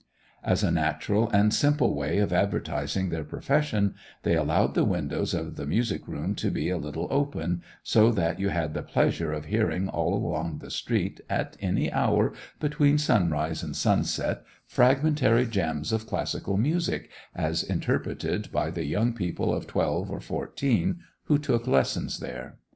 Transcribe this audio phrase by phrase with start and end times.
[0.43, 3.93] As a natural and simple way of advertising their profession
[4.23, 8.39] they allowed the windows of the music room to be a little open, so that
[8.39, 13.61] you had the pleasure of hearing all along the street at any hour between sunrise
[13.61, 20.09] and sunset fragmentary gems of classical music as interpreted by the young people of twelve
[20.09, 22.57] or fourteen who took lessons there.